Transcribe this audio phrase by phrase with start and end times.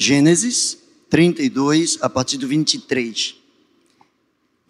[0.00, 0.78] Gênesis
[1.10, 3.34] 32, a partir do 23.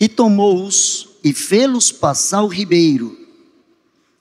[0.01, 3.15] E tomou-os e fê-los passar o ribeiro,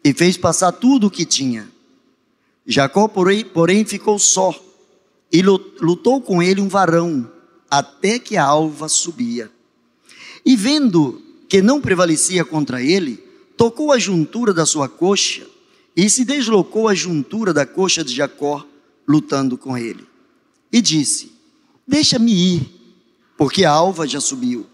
[0.04, 1.72] e fez passar tudo o que tinha.
[2.66, 4.54] Jacó, porém, porém, ficou só,
[5.32, 7.32] e lutou com ele um varão,
[7.70, 9.50] até que a alva subia.
[10.46, 13.24] E vendo que não prevalecia contra ele,
[13.56, 15.48] tocou a juntura da sua coxa,
[15.96, 18.66] e se deslocou a juntura da coxa de Jacó,
[19.08, 20.06] lutando com ele.
[20.72, 21.32] E disse:
[21.88, 22.70] Deixa-me ir,
[23.38, 24.66] porque a alva já subiu.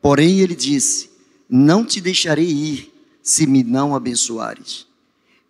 [0.00, 1.10] Porém ele disse:
[1.48, 4.86] Não te deixarei ir, se me não abençoares.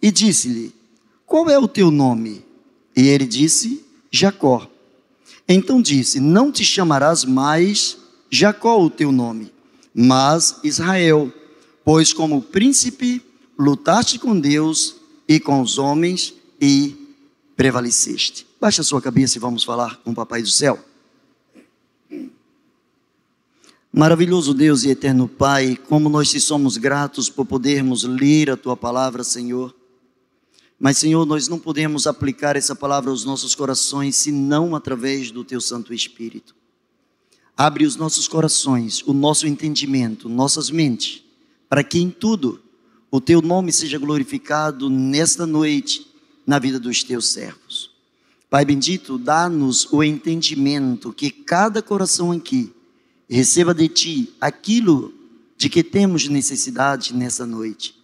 [0.00, 0.74] E disse-lhe:
[1.24, 2.44] Qual é o teu nome?
[2.96, 4.68] E ele disse: Jacó.
[5.48, 7.96] Então disse: Não te chamarás mais
[8.30, 9.52] Jacó o teu nome,
[9.94, 11.32] mas Israel,
[11.84, 13.22] pois como príncipe
[13.58, 14.96] lutaste com Deus
[15.28, 16.96] e com os homens e
[17.56, 18.46] prevaleceste.
[18.62, 20.78] Baixa a sua cabeça e vamos falar com o Papai do céu.
[23.92, 28.76] Maravilhoso Deus e eterno Pai, como nós te somos gratos por podermos ler a tua
[28.76, 29.74] palavra, Senhor.
[30.78, 35.60] Mas, Senhor, nós não podemos aplicar essa palavra aos nossos corações senão através do teu
[35.60, 36.54] Santo Espírito.
[37.56, 41.20] Abre os nossos corações, o nosso entendimento, nossas mentes,
[41.68, 42.62] para que em tudo
[43.10, 46.06] o teu nome seja glorificado nesta noite
[46.46, 47.91] na vida dos teus servos.
[48.52, 52.70] Pai bendito, dá-nos o entendimento que cada coração aqui
[53.26, 55.14] receba de ti aquilo
[55.56, 57.94] de que temos necessidade nessa noite.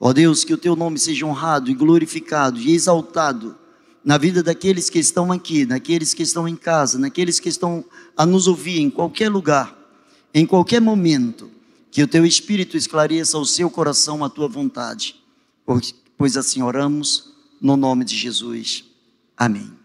[0.00, 3.54] Ó oh Deus, que o teu nome seja honrado e glorificado e exaltado
[4.02, 7.84] na vida daqueles que estão aqui, naqueles que estão em casa, naqueles que estão
[8.16, 9.76] a nos ouvir em qualquer lugar,
[10.32, 11.50] em qualquer momento,
[11.90, 15.16] que o teu Espírito esclareça o seu coração a tua vontade,
[16.16, 18.84] pois assim oramos no nome de Jesus.
[19.36, 19.81] Amém.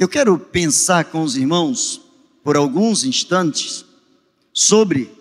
[0.00, 2.00] Eu quero pensar com os irmãos
[2.42, 3.84] por alguns instantes
[4.50, 5.12] sobre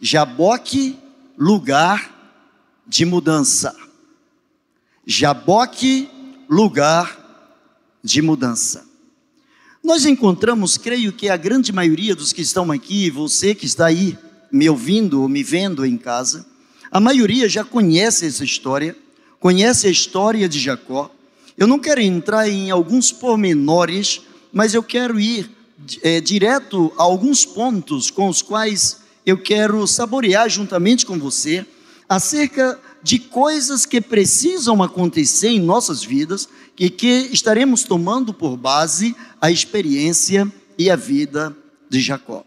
[0.00, 0.96] Jaboque,
[1.36, 2.38] lugar
[2.86, 3.74] de mudança.
[5.04, 6.08] Jaboque,
[6.48, 7.18] lugar
[8.04, 8.88] de mudança.
[9.82, 14.16] Nós encontramos, creio que a grande maioria dos que estão aqui, você que está aí
[14.52, 16.46] me ouvindo ou me vendo em casa,
[16.88, 18.96] a maioria já conhece essa história,
[19.40, 21.10] conhece a história de Jacó,
[21.56, 24.22] eu não quero entrar em alguns pormenores,
[24.52, 25.50] mas eu quero ir
[26.02, 31.66] é, direto a alguns pontos com os quais eu quero saborear juntamente com você
[32.08, 39.14] acerca de coisas que precisam acontecer em nossas vidas e que estaremos tomando por base
[39.40, 41.56] a experiência e a vida
[41.88, 42.44] de Jacó.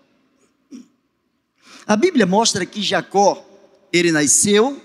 [1.85, 3.46] A Bíblia mostra que Jacó,
[3.91, 4.81] ele nasceu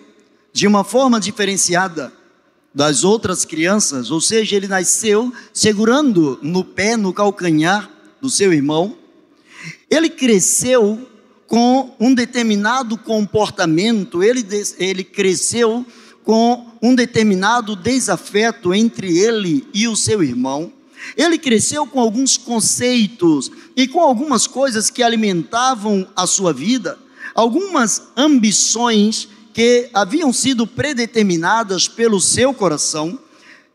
[0.52, 2.12] de uma forma diferenciada
[2.78, 7.90] das outras crianças, ou seja, ele nasceu segurando no pé, no calcanhar
[8.20, 8.96] do seu irmão.
[9.90, 11.04] Ele cresceu
[11.48, 14.46] com um determinado comportamento, ele,
[14.78, 15.84] ele cresceu
[16.22, 20.72] com um determinado desafeto entre ele e o seu irmão.
[21.16, 26.96] Ele cresceu com alguns conceitos e com algumas coisas que alimentavam a sua vida,
[27.34, 33.18] algumas ambições que haviam sido predeterminadas pelo seu coração,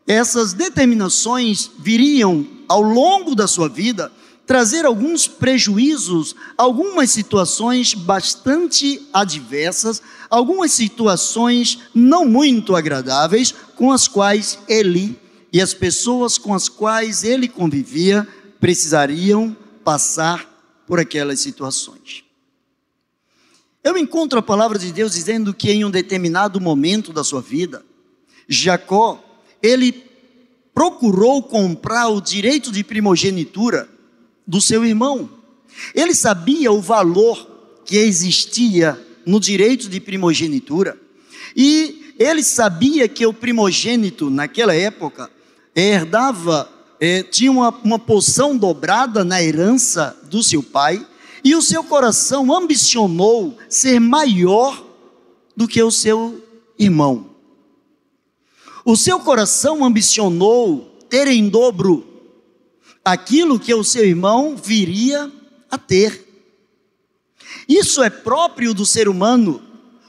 [0.06, 4.10] essas determinações viriam ao longo da sua vida
[4.46, 14.58] trazer alguns prejuízos, algumas situações bastante adversas, algumas situações não muito agradáveis com as quais
[14.68, 15.18] ele
[15.52, 18.26] e as pessoas com as quais ele convivia
[18.60, 20.50] precisariam passar
[20.86, 22.23] por aquelas situações.
[23.84, 27.84] Eu encontro a palavra de Deus dizendo que em um determinado momento da sua vida,
[28.48, 29.22] Jacó,
[29.62, 30.04] ele
[30.74, 33.86] procurou comprar o direito de primogenitura
[34.46, 35.28] do seu irmão.
[35.94, 37.46] Ele sabia o valor
[37.84, 40.98] que existia no direito de primogenitura.
[41.54, 45.30] E ele sabia que o primogênito, naquela época,
[45.76, 51.06] herdava, eh, tinha uma, uma porção dobrada na herança do seu pai,
[51.44, 54.82] e o seu coração ambicionou ser maior
[55.54, 56.42] do que o seu
[56.78, 57.30] irmão.
[58.82, 62.06] O seu coração ambicionou ter em dobro
[63.04, 65.30] aquilo que o seu irmão viria
[65.70, 66.24] a ter.
[67.68, 69.62] Isso é próprio do ser humano,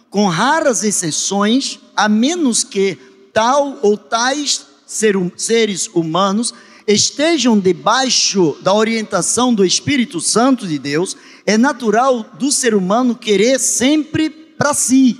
[0.09, 2.97] com raras exceções, a menos que
[3.33, 6.53] tal ou tais seres humanos
[6.87, 13.59] estejam debaixo da orientação do Espírito Santo de Deus, é natural do ser humano querer
[13.59, 15.19] sempre para si,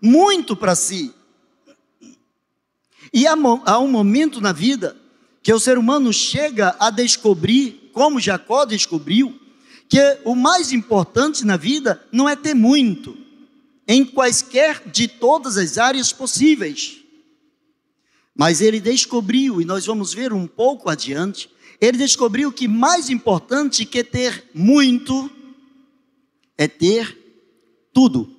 [0.00, 1.12] muito para si.
[3.12, 3.34] E há,
[3.66, 4.96] há um momento na vida
[5.42, 9.38] que o ser humano chega a descobrir, como Jacó descobriu,
[9.88, 13.16] que o mais importante na vida não é ter muito,
[13.86, 17.01] em quaisquer de todas as áreas possíveis.
[18.34, 21.50] Mas ele descobriu, e nós vamos ver um pouco adiante,
[21.80, 25.30] ele descobriu que mais importante que ter muito
[26.56, 27.18] é ter
[27.92, 28.34] tudo.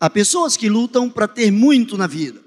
[0.00, 2.42] Há pessoas que lutam para ter muito na vida.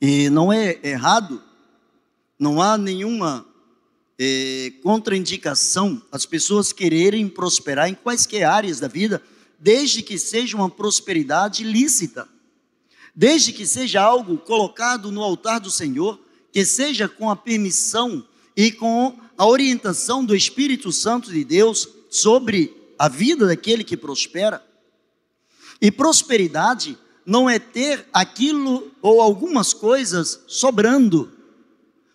[0.00, 1.42] E não é errado,
[2.38, 3.46] não há nenhuma
[4.22, 9.22] é, contraindicação as pessoas quererem prosperar em quaisquer áreas da vida,
[9.58, 12.28] desde que seja uma prosperidade lícita,
[13.16, 16.20] desde que seja algo colocado no altar do Senhor,
[16.52, 18.22] que seja com a permissão
[18.54, 24.62] e com a orientação do Espírito Santo de Deus sobre a vida daquele que prospera.
[25.80, 31.32] E prosperidade não é ter aquilo ou algumas coisas sobrando,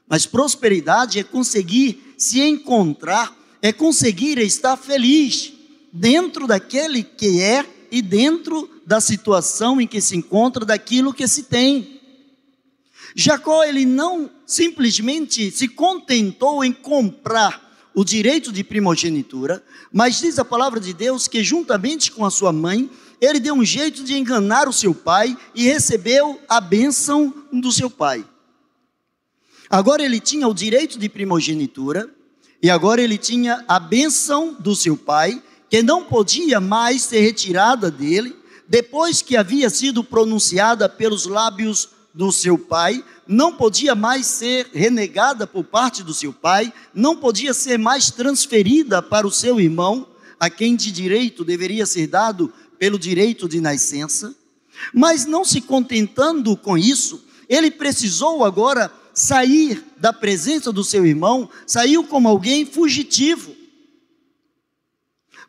[0.08, 5.54] mas prosperidade é conseguir se encontrar, é conseguir estar feliz
[5.92, 11.44] dentro daquele que é e dentro da situação em que se encontra, daquilo que se
[11.44, 12.02] tem.
[13.16, 17.64] Jacó ele não simplesmente se contentou em comprar
[17.96, 22.52] o direito de primogenitura, mas diz a palavra de Deus que juntamente com a sua
[22.52, 22.90] mãe,
[23.22, 27.90] ele deu um jeito de enganar o seu pai e recebeu a bênção do seu
[27.90, 28.26] pai.
[29.70, 32.10] Agora ele tinha o direito de primogenitura
[32.62, 37.92] e agora ele tinha a bênção do seu pai, que não podia mais ser retirada
[37.92, 38.36] dele,
[38.68, 45.46] depois que havia sido pronunciada pelos lábios do seu pai, não podia mais ser renegada
[45.46, 50.08] por parte do seu pai, não podia ser mais transferida para o seu irmão,
[50.40, 54.34] a quem de direito deveria ser dado pelo direito de nascença.
[54.94, 61.50] Mas não se contentando com isso, ele precisou agora sair da presença do seu irmão,
[61.66, 63.56] saiu como alguém fugitivo.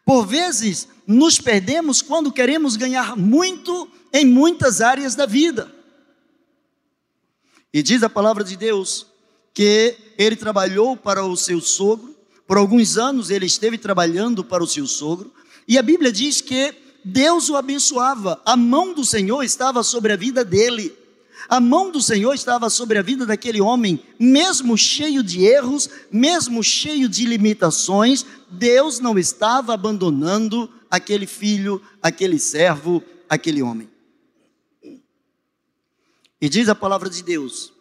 [0.05, 5.71] Por vezes, nos perdemos quando queremos ganhar muito em muitas áreas da vida.
[7.75, 9.07] E diz a palavra de Deus
[9.53, 12.15] que ele trabalhou para o seu sogro,
[12.47, 15.33] por alguns anos ele esteve trabalhando para o seu sogro,
[15.67, 16.73] e a Bíblia diz que
[17.05, 20.97] Deus o abençoava, a mão do Senhor estava sobre a vida dele.
[21.49, 26.63] A mão do Senhor estava sobre a vida daquele homem, mesmo cheio de erros, mesmo
[26.63, 33.89] cheio de limitações, Deus não estava abandonando aquele filho, aquele servo, aquele homem.
[36.41, 37.73] E diz a palavra de Deus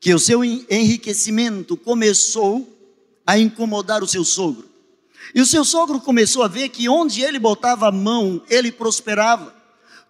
[0.00, 2.76] que o seu enriquecimento começou
[3.26, 4.68] a incomodar o seu sogro.
[5.34, 9.54] E o seu sogro começou a ver que onde ele botava a mão, ele prosperava.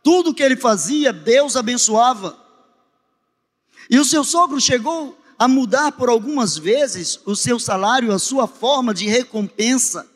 [0.02, 2.47] Tudo que ele fazia, Deus abençoava.
[3.90, 8.46] E o seu sogro chegou a mudar por algumas vezes o seu salário, a sua
[8.46, 10.06] forma de recompensa.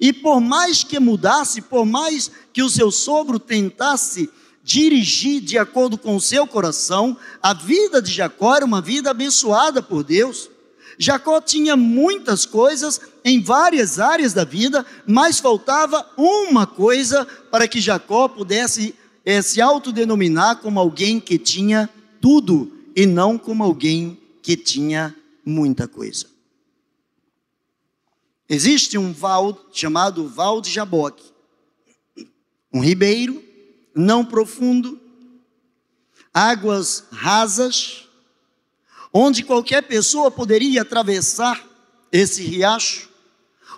[0.00, 4.30] E por mais que mudasse, por mais que o seu sogro tentasse
[4.62, 9.82] dirigir de acordo com o seu coração, a vida de Jacó era uma vida abençoada
[9.82, 10.48] por Deus.
[10.96, 17.80] Jacó tinha muitas coisas em várias áreas da vida, mas faltava uma coisa para que
[17.80, 18.94] Jacó pudesse
[19.24, 21.88] é, se autodenominar como alguém que tinha
[22.20, 25.14] tudo e não como alguém que tinha
[25.44, 26.26] muita coisa.
[28.48, 31.24] Existe um val chamado Val de Jaboque,
[32.72, 33.42] um ribeiro
[33.94, 35.00] não profundo,
[36.32, 38.04] águas rasas,
[39.12, 41.66] onde qualquer pessoa poderia atravessar
[42.12, 43.08] esse riacho,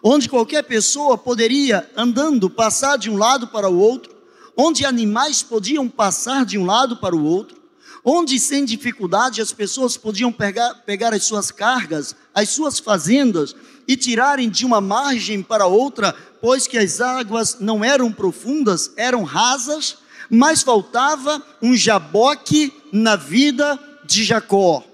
[0.03, 4.15] onde qualquer pessoa poderia, andando, passar de um lado para o outro,
[4.57, 7.60] onde animais podiam passar de um lado para o outro,
[8.05, 13.55] onde sem dificuldade as pessoas podiam pegar, pegar as suas cargas, as suas fazendas
[13.87, 19.23] e tirarem de uma margem para outra, pois que as águas não eram profundas, eram
[19.25, 19.99] rasas,
[20.31, 24.85] mas faltava um jaboque na vida de Jacó.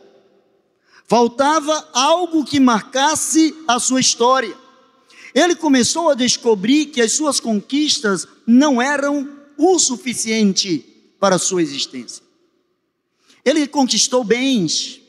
[1.06, 4.56] Faltava algo que marcasse a sua história.
[5.34, 10.78] Ele começou a descobrir que as suas conquistas não eram o suficiente
[11.20, 12.25] para a sua existência.
[13.46, 15.00] Ele conquistou bens,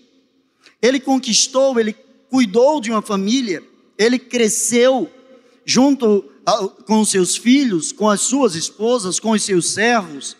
[0.79, 1.93] ele conquistou, ele
[2.29, 3.63] cuidou de uma família,
[3.97, 5.11] ele cresceu
[5.65, 6.23] junto
[6.85, 10.37] com os seus filhos, com as suas esposas, com os seus servos,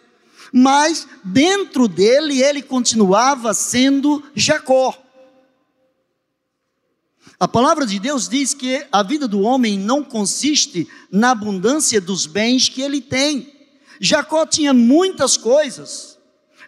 [0.54, 4.96] mas dentro dele ele continuava sendo Jacó.
[7.40, 12.28] A palavra de Deus diz que a vida do homem não consiste na abundância dos
[12.28, 13.54] bens que ele tem.
[14.00, 16.17] Jacó tinha muitas coisas.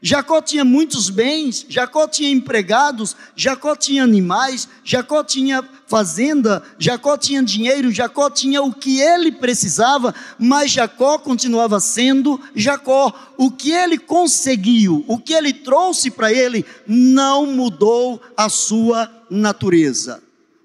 [0.01, 7.43] Jacó tinha muitos bens, Jacó tinha empregados, Jacó tinha animais, Jacó tinha fazenda, Jacó tinha
[7.43, 13.13] dinheiro, Jacó tinha o que ele precisava, mas Jacó continuava sendo Jacó.
[13.37, 20.21] O que ele conseguiu, o que ele trouxe para ele, não mudou a sua natureza.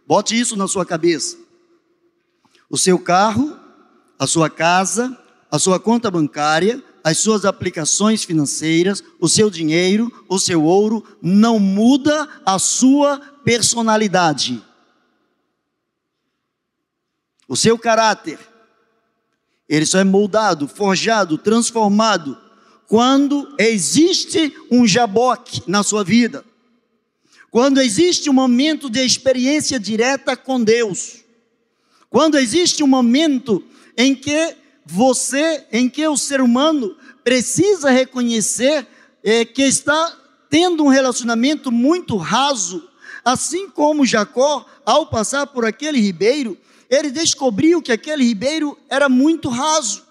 [0.06, 1.36] Bote isso na sua cabeça.
[2.70, 3.56] O seu carro,
[4.18, 5.16] a sua casa,
[5.50, 11.58] a sua conta bancária, as suas aplicações financeiras, o seu dinheiro, o seu ouro, não
[11.58, 14.64] muda a sua personalidade.
[17.46, 18.38] O seu caráter,
[19.68, 22.40] ele só é moldado, forjado, transformado
[22.88, 26.42] quando existe um jaboque na sua vida.
[27.50, 31.22] Quando existe um momento de experiência direta com Deus.
[32.08, 33.62] Quando existe um momento
[33.96, 38.86] em que você, em que o ser humano precisa reconhecer
[39.22, 40.14] é, que está
[40.50, 42.88] tendo um relacionamento muito raso,
[43.24, 46.56] assim como Jacó, ao passar por aquele ribeiro,
[46.90, 50.04] ele descobriu que aquele ribeiro era muito raso,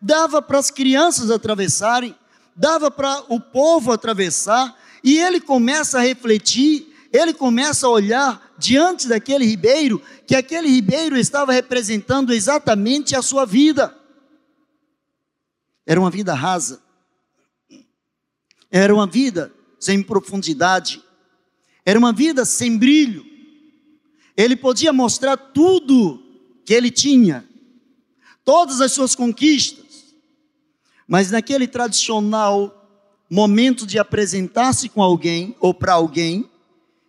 [0.00, 2.14] dava para as crianças atravessarem,
[2.54, 9.08] dava para o povo atravessar, e ele começa a refletir ele começa a olhar diante
[9.08, 13.94] daquele ribeiro, que aquele ribeiro estava representando exatamente a sua vida.
[15.88, 16.82] Era uma vida rasa,
[18.70, 21.02] era uma vida sem profundidade,
[21.82, 23.24] era uma vida sem brilho.
[24.36, 26.22] Ele podia mostrar tudo
[26.66, 27.48] que ele tinha,
[28.44, 30.14] todas as suas conquistas,
[31.06, 32.74] mas naquele tradicional
[33.30, 36.50] momento de apresentar-se com alguém ou para alguém,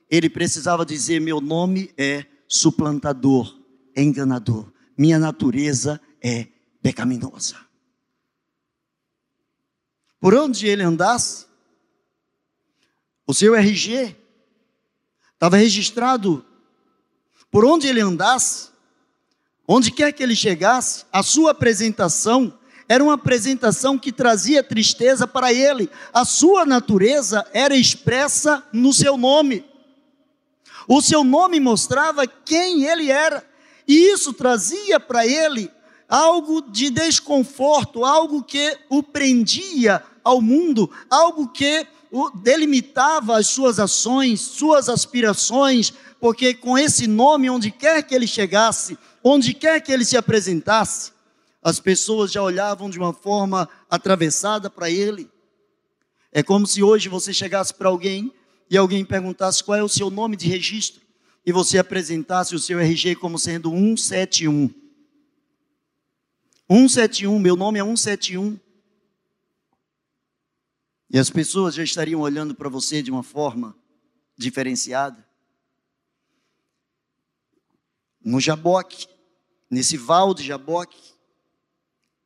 [0.09, 3.59] ele precisava dizer: meu nome é suplantador,
[3.93, 6.47] enganador, minha natureza é
[6.81, 7.68] pecaminosa.
[10.19, 11.45] Por onde ele andasse,
[13.25, 14.15] o seu RG
[15.33, 16.45] estava registrado.
[17.49, 18.69] Por onde ele andasse,
[19.67, 22.57] onde quer que ele chegasse, a sua apresentação
[22.87, 25.89] era uma apresentação que trazia tristeza para ele.
[26.11, 29.63] A sua natureza era expressa no seu nome.
[30.87, 33.47] O seu nome mostrava quem ele era,
[33.87, 35.71] e isso trazia para ele
[36.09, 43.79] algo de desconforto, algo que o prendia ao mundo, algo que o delimitava as suas
[43.79, 49.91] ações, suas aspirações, porque com esse nome, onde quer que ele chegasse, onde quer que
[49.91, 51.11] ele se apresentasse,
[51.61, 55.29] as pessoas já olhavam de uma forma atravessada para ele.
[56.31, 58.33] É como se hoje você chegasse para alguém
[58.69, 61.01] e alguém perguntasse qual é o seu nome de registro
[61.45, 64.88] e você apresentasse o seu RG como sendo 171.
[66.71, 68.59] 171, meu nome é 171.
[71.09, 73.75] E as pessoas já estariam olhando para você de uma forma
[74.37, 75.27] diferenciada.
[78.23, 79.07] No Jaboque,
[79.69, 80.99] nesse val de Jaboque,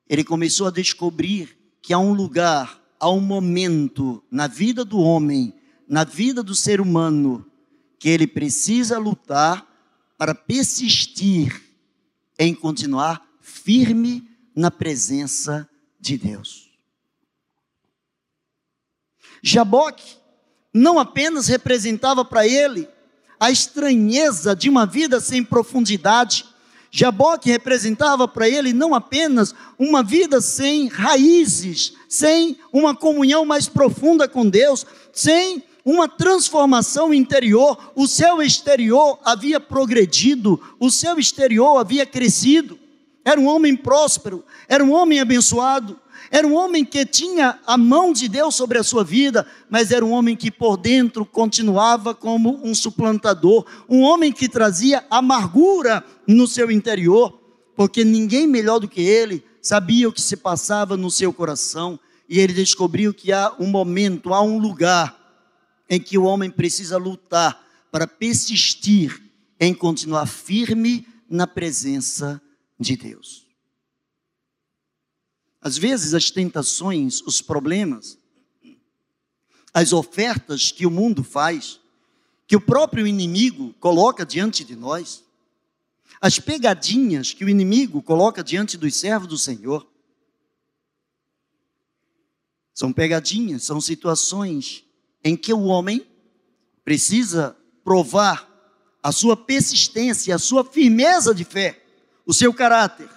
[0.08, 5.54] ele começou a descobrir que há um lugar, há um momento na vida do homem
[5.88, 7.46] na vida do ser humano
[8.00, 9.68] que ele precisa lutar
[10.18, 11.62] para persistir
[12.38, 15.67] em continuar firme na presença
[16.00, 16.69] de Deus.
[19.41, 20.17] Jaboque
[20.74, 22.88] não apenas representava para ele
[23.39, 26.45] a estranheza de uma vida sem profundidade,
[26.95, 34.27] Jaboque representava para ele não apenas uma vida sem raízes, sem uma comunhão mais profunda
[34.27, 42.05] com Deus, sem uma transformação interior, o seu exterior havia progredido, o seu exterior havia
[42.05, 42.79] crescido.
[43.25, 46.00] Era um homem próspero, era um homem abençoado,
[46.30, 50.03] era um homem que tinha a mão de Deus sobre a sua vida, mas era
[50.03, 56.48] um homem que por dentro continuava como um suplantador, um homem que trazia amargura no
[56.48, 57.39] seu interior,
[57.75, 62.39] porque ninguém melhor do que ele sabia o que se passava no seu coração, e
[62.39, 65.18] ele descobriu que há um momento, há um lugar
[65.89, 69.22] em que o homem precisa lutar para persistir
[69.60, 73.46] em continuar firme na presença de Deus.
[75.62, 78.18] Às vezes, as tentações, os problemas,
[79.74, 81.80] as ofertas que o mundo faz,
[82.46, 85.24] que o próprio inimigo coloca diante de nós,
[86.20, 89.88] as pegadinhas que o inimigo coloca diante dos servos do Senhor,
[92.74, 94.84] são pegadinhas, são situações
[95.24, 96.06] em que o homem
[96.84, 98.50] precisa provar
[99.01, 101.83] a sua persistência, a sua firmeza de fé,
[102.25, 103.10] o seu caráter.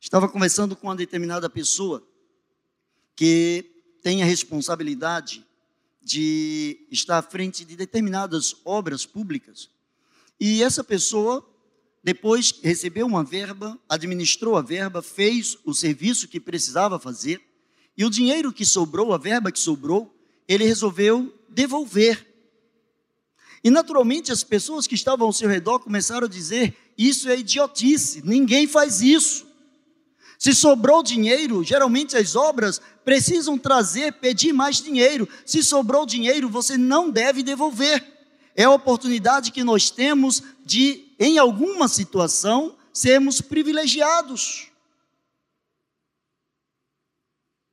[0.00, 2.06] Estava conversando com uma determinada pessoa
[3.14, 3.64] que
[4.02, 5.44] tem a responsabilidade
[6.02, 9.68] de estar à frente de determinadas obras públicas.
[10.38, 11.44] E essa pessoa,
[12.04, 17.42] depois recebeu uma verba, administrou a verba, fez o serviço que precisava fazer,
[17.96, 20.14] e o dinheiro que sobrou, a verba que sobrou,
[20.46, 22.25] ele resolveu devolver.
[23.66, 28.22] E naturalmente as pessoas que estavam ao seu redor começaram a dizer: Isso é idiotice,
[28.24, 29.44] ninguém faz isso.
[30.38, 35.28] Se sobrou dinheiro, geralmente as obras precisam trazer, pedir mais dinheiro.
[35.44, 38.06] Se sobrou dinheiro, você não deve devolver.
[38.54, 44.68] É a oportunidade que nós temos de, em alguma situação, sermos privilegiados.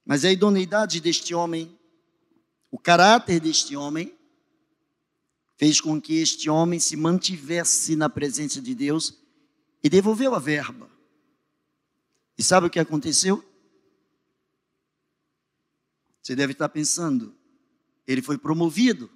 [0.03, 1.77] Mas a idoneidade deste homem,
[2.71, 4.11] o caráter deste homem,
[5.63, 9.17] fez com que este homem se mantivesse na presença de Deus
[9.81, 10.91] e devolveu a verba.
[12.37, 13.41] E sabe o que aconteceu?
[16.21, 17.33] Você deve estar pensando,
[18.05, 19.09] ele foi promovido.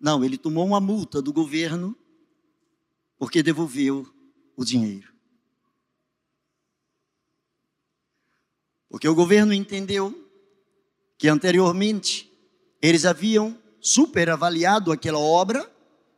[0.00, 1.96] Não, ele tomou uma multa do governo
[3.16, 4.04] porque devolveu
[4.56, 5.14] o dinheiro.
[8.88, 10.28] Porque o governo entendeu
[11.16, 12.28] que anteriormente
[12.82, 15.72] eles haviam superavaliado aquela obra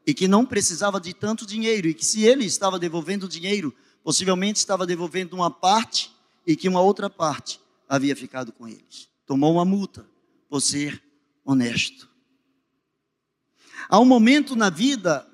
[0.06, 4.58] e que não precisava de tanto dinheiro e que se ele estava devolvendo dinheiro, possivelmente
[4.58, 6.12] estava devolvendo uma parte
[6.46, 9.08] e que uma outra parte havia ficado com eles.
[9.26, 10.06] Tomou uma multa
[10.48, 11.02] por ser
[11.44, 12.08] honesto.
[13.88, 15.26] Há um momento na vida,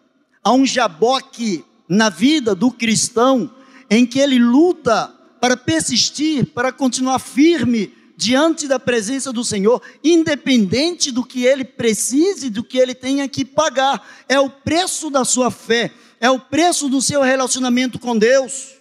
[0.43, 3.55] há um jaboque na vida do cristão
[3.91, 11.11] em que ele luta para persistir, para continuar firme diante da presença do Senhor, independente
[11.11, 14.07] do que ele precise, do que ele tenha que pagar.
[14.29, 18.75] É o preço da sua fé, é o preço do seu relacionamento com Deus.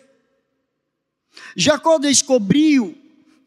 [1.56, 2.98] Jacó descobriu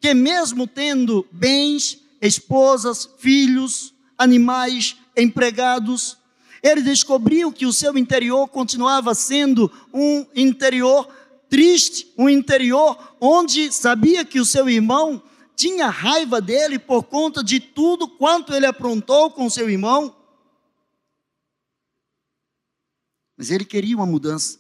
[0.01, 6.19] que, mesmo tendo bens, esposas, filhos, animais, empregados,
[6.63, 11.09] ele descobriu que o seu interior continuava sendo um interior
[11.49, 15.23] triste, um interior onde sabia que o seu irmão
[15.57, 20.15] tinha raiva dele por conta de tudo quanto ele aprontou com seu irmão.
[23.37, 24.59] Mas ele queria uma mudança.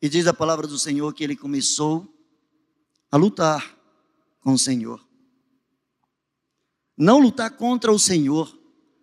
[0.00, 2.06] E diz a palavra do Senhor que ele começou
[3.10, 3.76] a lutar
[4.40, 5.04] com o Senhor.
[6.96, 8.56] Não lutar contra o Senhor,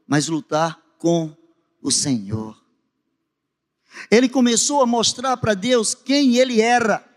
[0.08, 1.36] mas lutar com
[1.82, 2.62] o Senhor.
[4.10, 7.11] Ele começou a mostrar para Deus quem ele era.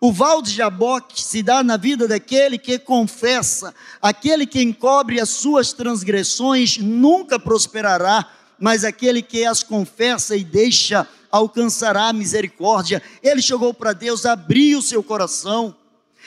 [0.00, 5.30] O val de Jaboque se dá na vida daquele que confessa, aquele que encobre as
[5.30, 8.28] suas transgressões nunca prosperará,
[8.58, 13.02] mas aquele que as confessa e deixa alcançará a misericórdia.
[13.22, 15.74] Ele chegou para Deus, abriu o seu coração.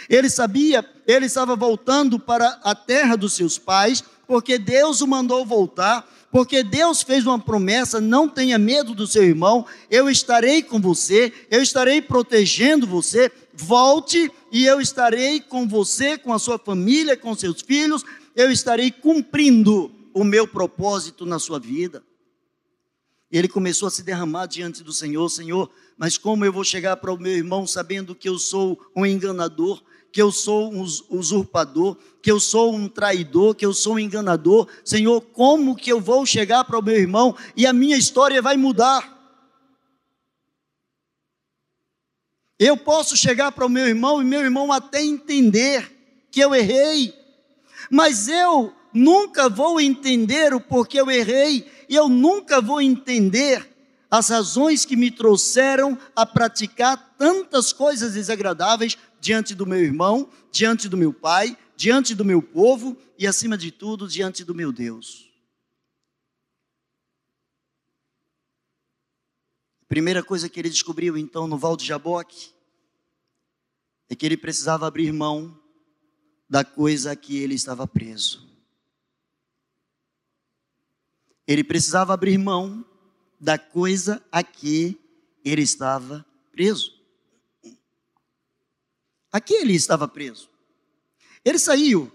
[0.09, 5.45] Ele sabia, ele estava voltando para a terra dos seus pais, porque Deus o mandou
[5.45, 10.79] voltar porque Deus fez uma promessa: não tenha medo do seu irmão, eu estarei com
[10.79, 13.31] você, eu estarei protegendo você.
[13.59, 18.03] Volte e eu estarei com você, com a sua família, com seus filhos,
[18.35, 22.03] eu estarei cumprindo o meu propósito na sua vida.
[23.31, 26.97] E ele começou a se derramar diante do Senhor: Senhor, mas como eu vou chegar
[26.97, 29.81] para o meu irmão sabendo que eu sou um enganador?
[30.09, 34.67] que eu sou um usurpador, que eu sou um traidor, que eu sou um enganador.
[34.83, 38.57] Senhor, como que eu vou chegar para o meu irmão e a minha história vai
[38.57, 39.16] mudar?
[42.59, 45.91] Eu posso chegar para o meu irmão e meu irmão até entender
[46.31, 47.13] que eu errei,
[47.89, 53.67] mas eu nunca vou entender o porquê eu errei, e eu nunca vou entender
[54.09, 60.89] as razões que me trouxeram a praticar tantas coisas desagradáveis diante do meu irmão, diante
[60.89, 65.26] do meu pai, diante do meu povo e, acima de tudo, diante do meu Deus.
[69.87, 72.51] Primeira coisa que ele descobriu então no Val de Jaboque
[74.09, 75.59] é que ele precisava abrir mão
[76.49, 78.47] da coisa a que ele estava preso.
[81.45, 82.85] Ele precisava abrir mão
[83.39, 84.99] da coisa a que
[85.43, 86.97] ele estava preso.
[89.31, 90.49] Aqui ele estava preso.
[91.45, 92.11] Ele saiu,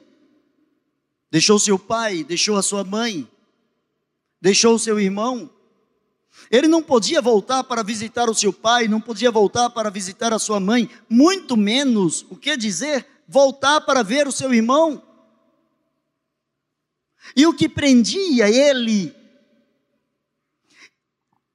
[1.31, 3.31] deixou seu pai, deixou a sua mãe,
[4.41, 5.51] deixou seu irmão.
[6.51, 10.39] Ele não podia voltar para visitar o seu pai, não podia voltar para visitar a
[10.39, 15.03] sua mãe, muito menos, o que dizer, voltar para ver o seu irmão.
[17.37, 19.15] E o que prendia ele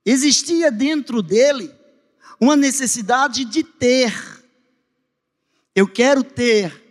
[0.05, 1.71] existia dentro dele
[2.39, 4.13] uma necessidade de ter.
[5.75, 6.83] Eu quero ter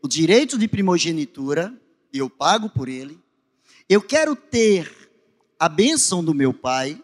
[0.00, 1.74] o direito de primogenitura,
[2.12, 3.18] e eu pago por ele.
[3.88, 4.90] Eu quero ter
[5.58, 7.01] a bênção do meu pai.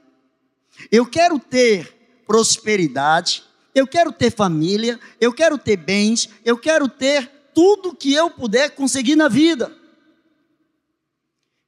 [0.91, 3.43] Eu quero ter prosperidade.
[3.75, 5.01] Eu quero ter família.
[5.21, 6.29] Eu quero ter bens.
[6.45, 9.75] Eu quero ter tudo que eu puder conseguir na vida.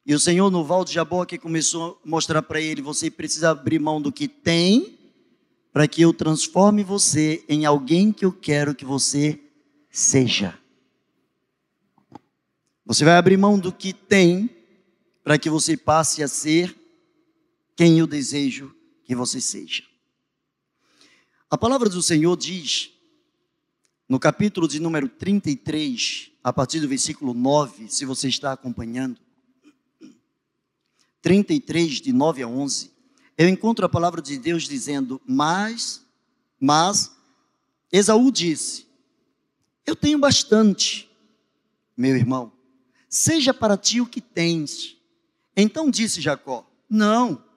[0.06, 3.78] E o Senhor no Val de Jaboque começou a mostrar para ele: você precisa abrir
[3.78, 4.98] mão do que tem,
[5.72, 9.38] para que eu transforme você em alguém que eu quero que você
[9.90, 10.58] seja.
[12.84, 14.50] Você vai abrir mão do que tem,
[15.22, 16.74] para que você passe a ser
[17.76, 18.74] quem eu desejo
[19.10, 19.82] que você seja.
[21.50, 22.92] A palavra do Senhor diz,
[24.08, 29.18] no capítulo de número 33, a partir do versículo 9, se você está acompanhando,
[31.20, 32.92] 33, de 9 a 11,
[33.36, 36.06] eu encontro a palavra de Deus dizendo: Mas,
[36.60, 37.10] mas,
[37.90, 38.86] Esaú disse:
[39.84, 41.10] Eu tenho bastante,
[41.96, 42.52] meu irmão,
[43.08, 44.96] seja para ti o que tens.
[45.56, 47.49] Então disse Jacó: Não,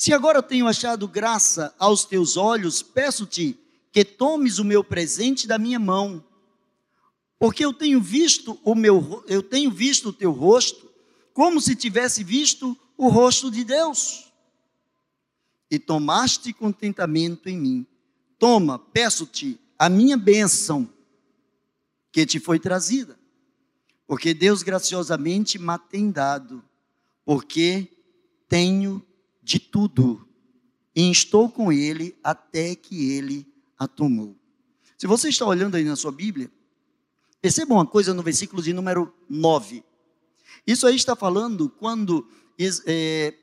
[0.00, 3.54] se agora eu tenho achado graça aos teus olhos, peço-te
[3.92, 6.24] que tomes o meu presente da minha mão,
[7.38, 10.90] porque eu tenho visto o meu, eu tenho visto o teu rosto
[11.34, 14.32] como se tivesse visto o rosto de Deus.
[15.70, 17.86] E tomaste contentamento em mim.
[18.38, 20.90] Toma, peço-te a minha bênção
[22.10, 23.20] que te foi trazida.
[24.06, 26.64] Porque Deus graciosamente me tem dado,
[27.22, 27.86] porque
[28.48, 29.04] tenho
[29.50, 30.24] de tudo,
[30.94, 34.36] e estou com ele até que ele a tomou.
[34.96, 36.48] Se você está olhando aí na sua Bíblia,
[37.42, 39.82] perceba uma coisa no versículo de número 9.
[40.64, 42.28] Isso aí está falando quando,
[42.86, 43.34] é,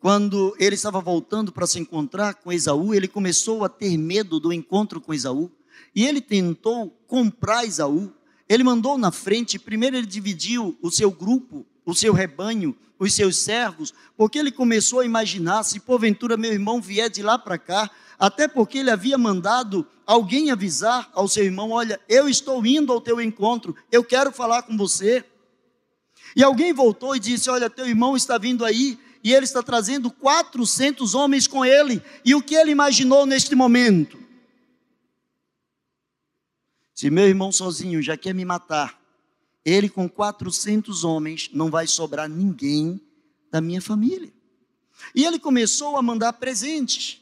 [0.00, 4.54] quando ele estava voltando para se encontrar com Esaú, ele começou a ter medo do
[4.54, 5.50] encontro com Esaú.
[5.94, 8.10] E ele tentou comprar Esaú.
[8.48, 13.38] Ele mandou na frente, primeiro ele dividiu o seu grupo, o seu rebanho, os seus
[13.38, 17.90] servos, porque ele começou a imaginar: se porventura meu irmão vier de lá para cá,
[18.18, 23.00] até porque ele havia mandado alguém avisar ao seu irmão: olha, eu estou indo ao
[23.00, 25.24] teu encontro, eu quero falar com você.
[26.34, 30.10] E alguém voltou e disse: Olha, teu irmão está vindo aí e ele está trazendo
[30.10, 32.02] 400 homens com ele.
[32.24, 34.18] E o que ele imaginou neste momento?
[36.94, 39.01] Se meu irmão sozinho já quer me matar,
[39.64, 43.00] ele com 400 homens não vai sobrar ninguém
[43.50, 44.32] da minha família.
[45.14, 47.20] E ele começou a mandar presentes.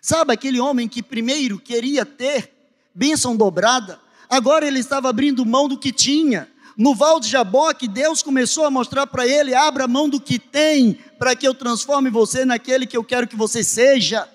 [0.00, 2.52] Sabe aquele homem que primeiro queria ter
[2.94, 8.22] bênção dobrada, agora ele estava abrindo mão do que tinha no Val de Jaboque, Deus
[8.22, 12.44] começou a mostrar para ele: abra mão do que tem, para que eu transforme você
[12.44, 14.28] naquele que eu quero que você seja.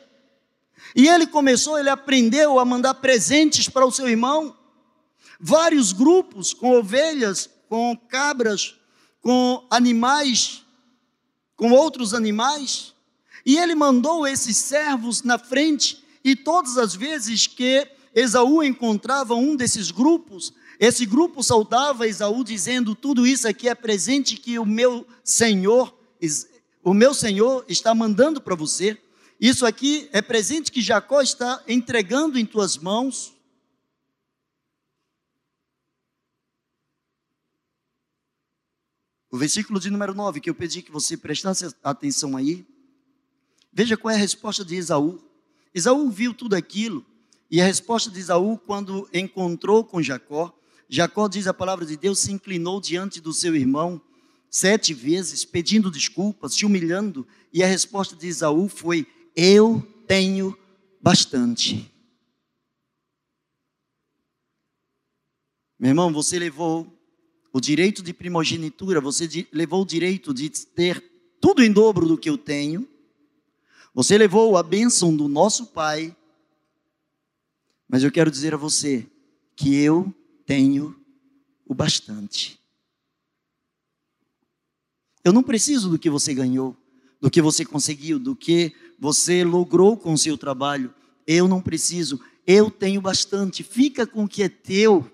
[0.93, 4.54] E ele começou, ele aprendeu a mandar presentes para o seu irmão.
[5.45, 8.75] Vários grupos com ovelhas, com cabras,
[9.21, 10.63] com animais,
[11.58, 12.93] com outros animais.
[13.45, 19.53] E ele mandou esses servos na frente, e todas as vezes que Esaú encontrava um
[19.53, 25.06] desses grupos, esse grupo saudava Esaú dizendo: tudo isso aqui é presente que o meu
[25.25, 25.93] Senhor,
[26.82, 28.97] o meu Senhor está mandando para você.
[29.41, 33.34] Isso aqui é presente que Jacó está entregando em tuas mãos.
[39.34, 42.63] O versículo de número 9, que eu pedi que você prestasse atenção aí.
[43.74, 45.19] Veja qual é a resposta de Esaú.
[45.74, 47.04] Esaú viu tudo aquilo,
[47.50, 50.56] e a resposta de Esaú, quando encontrou com Jacó,
[50.88, 54.00] Jacó, diz a palavra de Deus, se inclinou diante do seu irmão
[54.52, 60.56] sete vezes, pedindo desculpas, se humilhando, e a resposta de Esaú foi: Eu tenho
[61.02, 61.91] bastante.
[65.80, 67.02] Meu irmão, você levou
[67.53, 71.01] o direito de primogenitura, você levou o direito de ter
[71.39, 72.89] tudo em dobro do que eu tenho,
[73.93, 76.17] você levou a bênção do nosso Pai,
[77.87, 79.05] mas eu quero dizer a você
[79.55, 80.11] que eu
[80.47, 80.99] tenho
[81.63, 82.59] o bastante.
[85.23, 86.75] Eu não preciso do que você ganhou,
[87.21, 90.93] do que você conseguiu, do que você logrou com o seu trabalho.
[91.27, 93.63] Eu não preciso, eu tenho bastante.
[93.63, 95.09] Fica com o que é teu.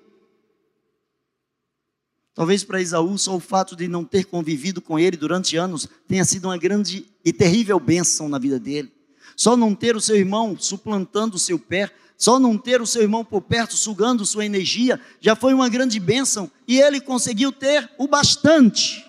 [2.39, 6.23] Talvez para Esaú só o fato de não ter convivido com ele durante anos tenha
[6.23, 8.93] sido uma grande e terrível bênção na vida dele.
[9.35, 13.01] Só não ter o seu irmão suplantando o seu pé só não ter o seu
[13.01, 17.91] irmão por perto sugando sua energia já foi uma grande bênção e ele conseguiu ter
[17.97, 19.05] o bastante.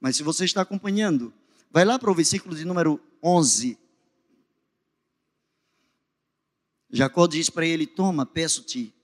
[0.00, 1.30] Mas se você está acompanhando,
[1.70, 3.76] vai lá para o versículo de número 11.
[6.88, 8.94] Jacó diz para ele: Toma, peço-te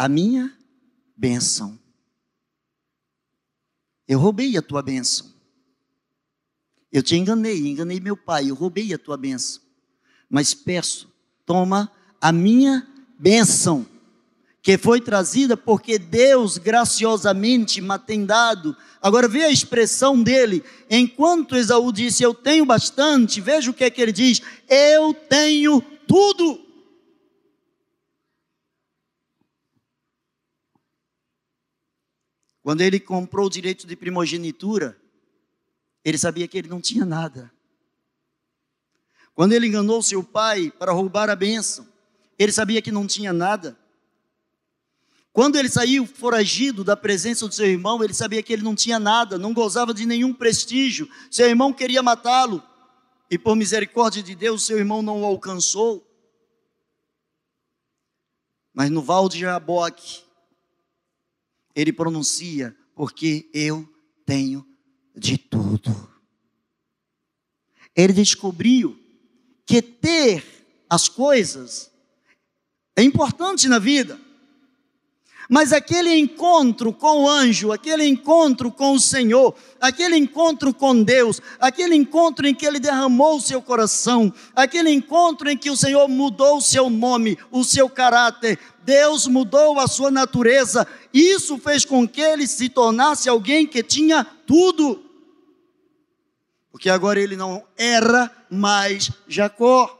[0.00, 0.50] a minha
[1.14, 1.78] bênção.
[4.08, 5.30] Eu roubei a tua bênção.
[6.90, 9.60] Eu te enganei, enganei meu pai, eu roubei a tua bênção.
[10.26, 11.06] Mas peço,
[11.44, 13.86] toma a minha bênção,
[14.62, 18.74] que foi trazida porque Deus graciosamente me tem dado.
[19.02, 20.64] Agora vê a expressão dele.
[20.88, 25.82] Enquanto Esaú disse, eu tenho bastante, veja o que é que ele diz: eu tenho
[26.08, 26.69] tudo.
[32.62, 34.98] Quando ele comprou o direito de primogenitura,
[36.04, 37.50] ele sabia que ele não tinha nada.
[39.34, 41.86] Quando ele enganou seu pai para roubar a bênção,
[42.38, 43.78] ele sabia que não tinha nada.
[45.32, 48.98] Quando ele saiu foragido da presença do seu irmão, ele sabia que ele não tinha
[48.98, 51.08] nada, não gozava de nenhum prestígio.
[51.30, 52.62] Seu irmão queria matá-lo,
[53.30, 56.06] e por misericórdia de Deus, seu irmão não o alcançou.
[58.74, 60.22] Mas no val de Jaboque,
[61.74, 63.88] ele pronuncia: Porque eu
[64.24, 64.66] tenho
[65.16, 66.10] de tudo.
[67.94, 68.98] Ele descobriu
[69.66, 70.44] que ter
[70.88, 71.90] as coisas
[72.96, 74.20] é importante na vida.
[75.52, 81.42] Mas aquele encontro com o anjo, aquele encontro com o Senhor, aquele encontro com Deus,
[81.58, 86.06] aquele encontro em que ele derramou o seu coração, aquele encontro em que o Senhor
[86.06, 92.06] mudou o seu nome, o seu caráter, Deus mudou a sua natureza, isso fez com
[92.06, 95.04] que ele se tornasse alguém que tinha tudo.
[96.70, 99.98] Porque agora ele não era mais Jacó,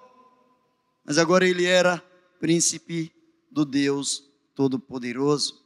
[1.05, 2.01] mas agora ele era
[2.39, 3.13] príncipe
[3.51, 5.63] do Deus Todo-Poderoso.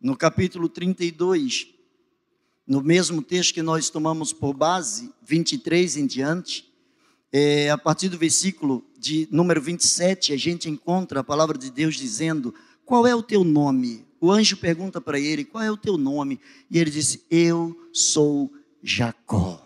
[0.00, 1.68] No capítulo 32,
[2.66, 6.72] no mesmo texto que nós tomamos por base, 23 em diante,
[7.32, 11.96] é, a partir do versículo de número 27, a gente encontra a palavra de Deus
[11.96, 14.06] dizendo: Qual é o teu nome?
[14.20, 16.40] O anjo pergunta para ele: Qual é o teu nome?
[16.70, 19.60] E ele disse: Eu sou Jacó.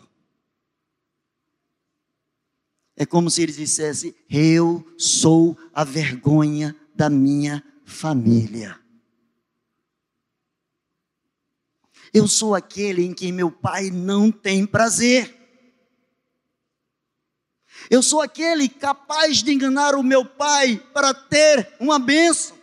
[2.97, 8.79] É como se ele dissesse: Eu sou a vergonha da minha família.
[12.13, 15.35] Eu sou aquele em quem meu pai não tem prazer.
[17.91, 22.57] Eu sou aquele capaz de enganar o meu pai para ter uma bênção.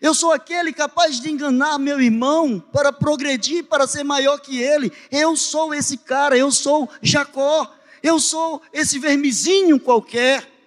[0.00, 4.92] Eu sou aquele capaz de enganar meu irmão para progredir, para ser maior que ele.
[5.10, 7.74] Eu sou esse cara, eu sou Jacó.
[8.00, 10.57] Eu sou esse vermezinho qualquer.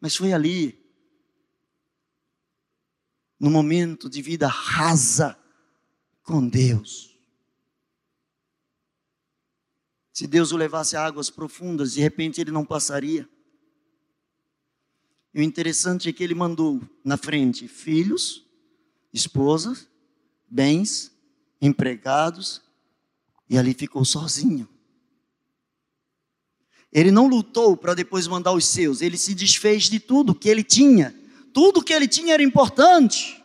[0.00, 0.78] Mas foi ali,
[3.38, 5.38] no momento de vida rasa
[6.22, 7.18] com Deus.
[10.12, 13.28] Se Deus o levasse a águas profundas, de repente ele não passaria.
[15.32, 18.44] E o interessante é que ele mandou na frente filhos,
[19.12, 19.88] esposas,
[20.48, 21.12] bens,
[21.60, 22.60] empregados,
[23.48, 24.68] e ali ficou sozinho.
[26.92, 30.64] Ele não lutou para depois mandar os seus, ele se desfez de tudo que ele
[30.64, 31.14] tinha.
[31.52, 33.42] Tudo que ele tinha era importante.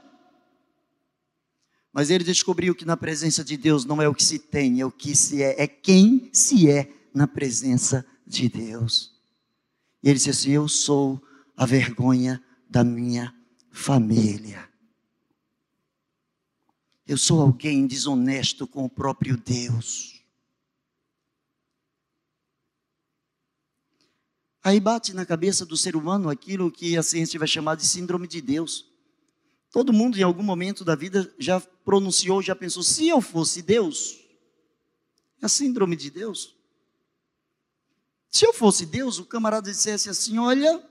[1.94, 4.86] Mas ele descobriu que na presença de Deus não é o que se tem, é
[4.86, 9.14] o que se é, é quem se é na presença de Deus.
[10.04, 11.22] E ele disse assim: Eu sou
[11.56, 13.34] a vergonha da minha
[13.72, 14.68] família.
[17.08, 20.15] Eu sou alguém desonesto com o próprio Deus.
[24.66, 28.28] Aí bate na cabeça do ser humano aquilo que a ciência vai chamar de síndrome
[28.28, 28.88] de Deus.
[29.72, 34.20] Todo mundo, em algum momento da vida, já pronunciou, já pensou: se eu fosse Deus,
[35.40, 36.56] é a síndrome de Deus.
[38.32, 40.84] Se eu fosse Deus, o camarada dissesse assim: olha,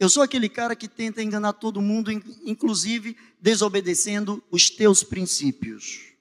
[0.00, 6.12] eu sou aquele cara que tenta enganar todo mundo, inclusive desobedecendo os teus princípios.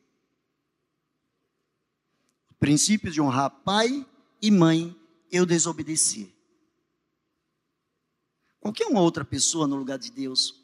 [2.51, 4.05] O princípio de honrar pai
[4.39, 4.95] e mãe
[5.31, 6.33] eu desobedeci.
[8.59, 10.55] Qualquer uma outra pessoa no lugar de Deus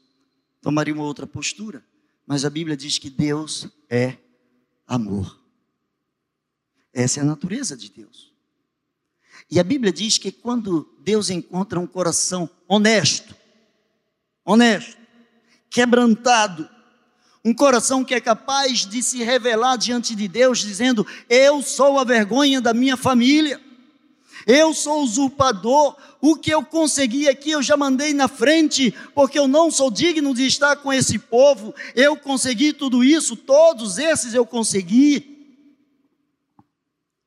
[0.62, 1.86] tomaria uma outra postura,
[2.26, 4.18] mas a Bíblia diz que Deus é
[4.88, 5.40] amor.
[6.94, 8.34] Essa é a natureza de Deus.
[9.50, 13.36] E a Bíblia diz que quando Deus encontra um coração honesto,
[14.46, 14.98] honesto,
[15.70, 16.70] quebrantado,
[17.44, 22.04] um coração que é capaz de se revelar diante de Deus, dizendo: Eu sou a
[22.04, 23.62] vergonha da minha família.
[24.46, 25.96] Eu sou usurpador.
[26.22, 30.34] O que eu consegui aqui eu já mandei na frente, porque eu não sou digno
[30.34, 31.74] de estar com esse povo.
[31.96, 35.58] Eu consegui tudo isso, todos esses eu consegui.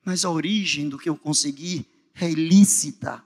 [0.03, 3.23] Mas a origem do que eu consegui é ilícita.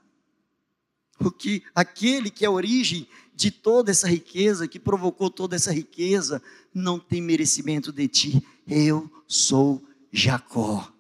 [1.18, 6.42] Porque aquele que é a origem de toda essa riqueza, que provocou toda essa riqueza,
[6.74, 8.48] não tem merecimento de ti.
[8.68, 10.92] Eu sou Jacó.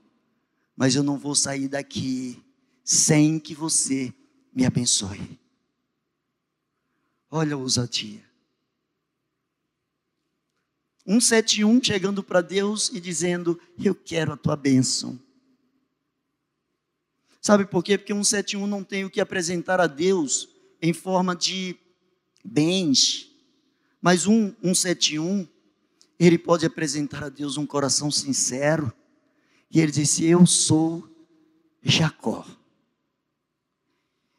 [0.75, 2.41] Mas eu não vou sair daqui
[2.91, 4.13] sem que você
[4.53, 5.39] me abençoe.
[7.29, 8.21] Olha a ousadia.
[11.07, 15.17] 171 chegando para Deus e dizendo: Eu quero a tua bênção.
[17.41, 17.97] Sabe por quê?
[17.97, 20.49] Porque 171 não tem o que apresentar a Deus
[20.81, 21.77] em forma de
[22.43, 23.31] bens.
[24.01, 25.47] Mas um 171,
[26.19, 28.91] ele pode apresentar a Deus um coração sincero.
[29.71, 31.07] E ele disse: Eu sou
[31.81, 32.45] Jacó.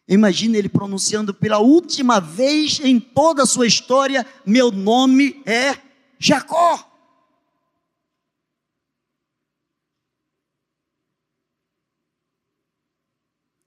[0.08, 5.78] Imagina ele pronunciando pela última vez em toda a sua história: Meu nome é
[6.18, 6.88] Jacó.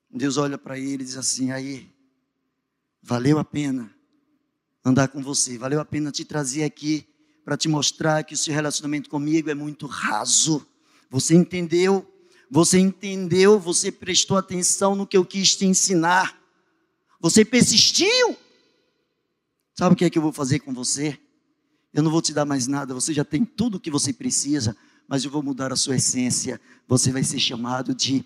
[0.09, 1.93] Deus olha para ele e diz assim: Aí,
[3.01, 3.93] valeu a pena
[4.83, 7.07] andar com você, valeu a pena te trazer aqui
[7.43, 10.65] para te mostrar que o seu relacionamento comigo é muito raso.
[11.09, 12.11] Você entendeu
[12.49, 16.39] você entendeu, você prestou atenção no que eu quis te ensinar.
[17.19, 18.37] Você persistiu.
[19.73, 21.19] Sabe o que é que eu vou fazer com você?
[21.93, 24.75] Eu não vou te dar mais nada, você já tem tudo o que você precisa,
[25.07, 26.59] mas eu vou mudar a sua essência.
[26.87, 28.23] Você vai ser chamado de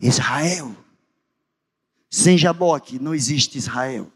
[0.00, 0.76] Israel.
[2.10, 4.12] Sem Jaboque não existe Israel.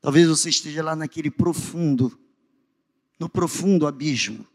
[0.00, 2.18] Talvez você esteja lá naquele profundo,
[3.18, 4.46] no profundo abismo.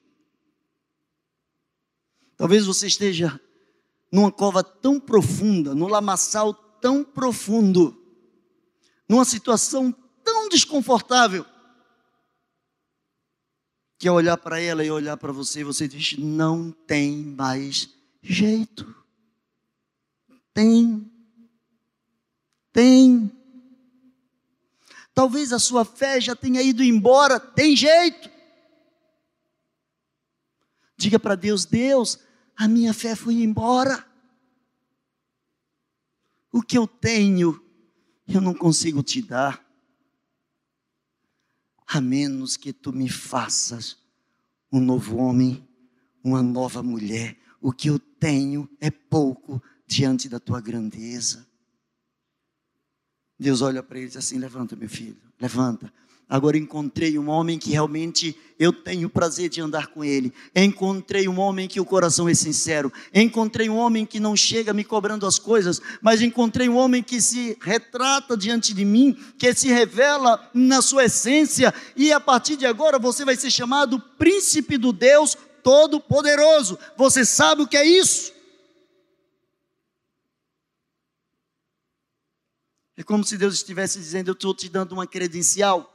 [2.38, 3.40] Talvez você esteja
[4.12, 7.98] numa cova tão profunda, num lamaçal tão profundo,
[9.08, 9.92] numa situação
[10.24, 11.46] tão desconfortável,
[13.98, 17.90] que ao olhar para ela e olhar para você, você diz: não tem mais
[18.22, 18.94] jeito.
[20.54, 21.10] Tem.
[22.72, 23.32] Tem.
[25.14, 28.33] Talvez a sua fé já tenha ido embora, tem jeito.
[31.04, 32.18] Diga para Deus: Deus,
[32.56, 34.08] a minha fé foi embora.
[36.50, 37.62] O que eu tenho,
[38.26, 39.62] eu não consigo te dar,
[41.86, 43.98] a menos que tu me faças
[44.72, 45.68] um novo homem,
[46.24, 47.38] uma nova mulher.
[47.60, 51.46] O que eu tenho é pouco diante da tua grandeza.
[53.38, 55.94] Deus olha para ele e diz assim: Levanta, meu filho, levanta.
[56.30, 60.34] Agora encontrei um homem que realmente eu tenho prazer de andar com ele.
[60.56, 62.92] Encontrei um homem que o coração é sincero.
[63.14, 67.22] Encontrei um homem que não chega me cobrando as coisas, mas encontrei um homem que
[67.22, 72.66] se retrata diante de mim, que se revela na sua essência, e a partir de
[72.66, 76.80] agora você vai ser chamado príncipe do Deus Todo-Poderoso.
[76.98, 78.34] Você sabe o que é isso?
[82.96, 85.93] É como se Deus estivesse dizendo: Eu estou te dando uma credencial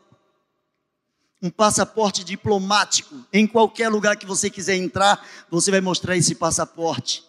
[1.40, 3.24] um passaporte diplomático.
[3.32, 7.24] Em qualquer lugar que você quiser entrar, você vai mostrar esse passaporte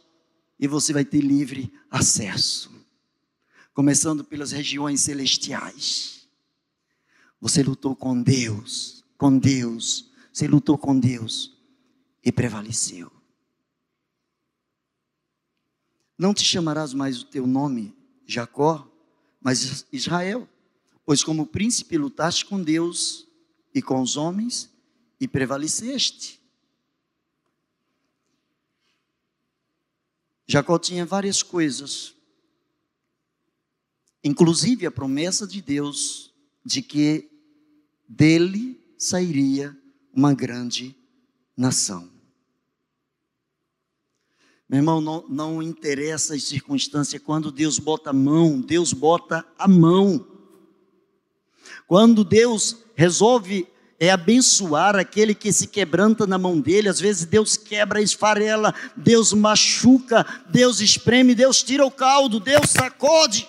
[0.59, 2.71] e você vai ter livre acesso.
[3.73, 6.27] Começando pelas regiões celestiais.
[7.39, 10.09] Você lutou com Deus, com Deus.
[10.33, 11.57] Você lutou com Deus
[12.23, 13.11] e prevaleceu.
[16.17, 17.95] Não te chamarás mais o teu nome
[18.25, 18.85] Jacó,
[19.41, 20.47] mas Israel,
[21.05, 23.28] pois como príncipe lutaste com Deus
[23.73, 24.69] e com os homens
[25.19, 26.39] e prevaleceste.
[30.47, 32.15] Jacó tinha várias coisas,
[34.23, 36.33] inclusive a promessa de Deus
[36.65, 37.29] de que
[38.07, 39.77] dele sairia
[40.11, 40.95] uma grande
[41.55, 42.09] nação.
[44.67, 49.67] Meu irmão, não, não interessa as circunstâncias, quando Deus bota a mão, Deus bota a
[49.67, 50.38] mão.
[51.87, 53.67] Quando Deus resolve
[53.99, 56.87] é abençoar aquele que se quebranta na mão dele.
[56.87, 63.47] Às vezes Deus quebra, esfarela, Deus machuca, Deus espreme, Deus tira o caldo, Deus sacode.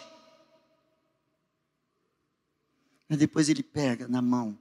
[3.09, 4.59] E depois ele pega na mão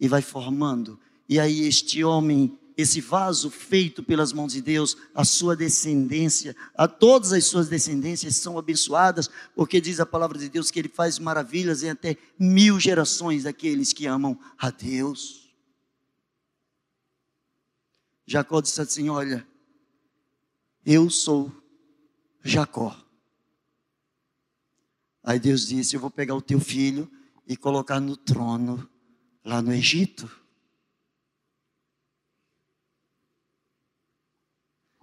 [0.00, 0.98] e vai formando.
[1.28, 6.86] E aí este homem esse vaso feito pelas mãos de Deus, a sua descendência, a
[6.86, 11.18] todas as suas descendências são abençoadas, porque diz a palavra de Deus que ele faz
[11.18, 15.52] maravilhas em até mil gerações daqueles que amam a Deus.
[18.24, 19.46] Jacó disse assim: Olha,
[20.86, 21.52] eu sou
[22.44, 22.96] Jacó,
[25.28, 27.06] Aí Deus disse: Eu vou pegar o teu filho
[27.46, 28.88] e colocar no trono
[29.44, 30.26] lá no Egito.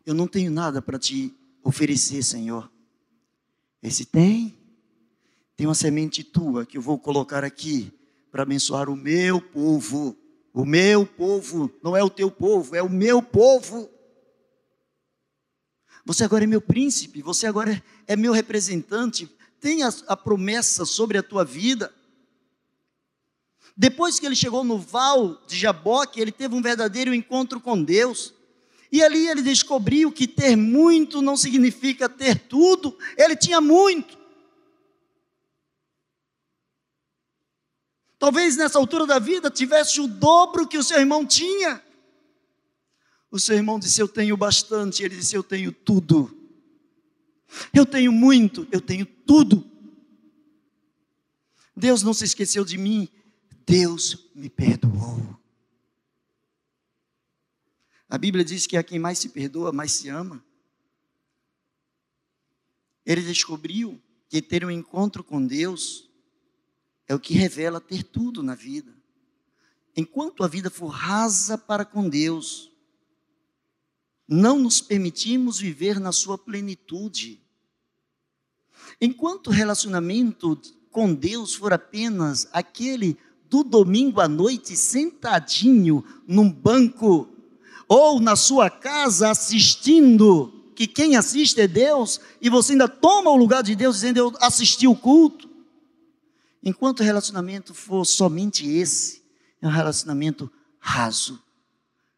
[0.06, 1.34] Eu não tenho nada para te
[1.64, 2.72] oferecer, Senhor.
[3.82, 4.56] Esse tem.
[5.56, 7.92] Tem uma semente tua que eu vou colocar aqui
[8.32, 10.16] para abençoar o meu povo.
[10.54, 13.90] O meu povo, não é o teu povo, é o meu povo.
[16.06, 19.30] Você agora é meu príncipe, você agora é meu representante.
[19.60, 21.94] Tem a, a promessa sobre a tua vida.
[23.76, 28.34] Depois que ele chegou no val de Jaboque, ele teve um verdadeiro encontro com Deus.
[28.92, 32.98] E ali ele descobriu que ter muito não significa ter tudo.
[33.18, 34.18] Ele tinha muito.
[38.18, 41.84] Talvez nessa altura da vida tivesse o dobro que o seu irmão tinha.
[43.30, 45.04] O seu irmão disse: Eu tenho bastante.
[45.04, 46.36] Ele disse: Eu tenho tudo.
[47.74, 49.70] Eu tenho muito, eu tenho tudo.
[51.76, 53.10] Deus não se esqueceu de mim,
[53.66, 55.38] Deus me perdoou.
[58.16, 60.42] A Bíblia diz que a quem mais se perdoa, mais se ama.
[63.06, 66.10] Ele descobriu que ter um encontro com Deus
[67.10, 68.96] é o que revela ter tudo na vida.
[69.98, 72.72] Enquanto a vida for rasa para com Deus,
[74.26, 77.44] não nos permitimos viver na sua plenitude.
[79.02, 80.56] Enquanto o relacionamento
[80.90, 83.18] com Deus for apenas aquele
[83.50, 87.35] do domingo à noite sentadinho num banco
[87.88, 93.36] ou na sua casa assistindo, que quem assiste é Deus, e você ainda toma o
[93.36, 95.50] lugar de Deus dizendo eu assisti o culto.
[96.64, 99.24] Enquanto o relacionamento for somente esse,
[99.62, 101.42] é um relacionamento raso.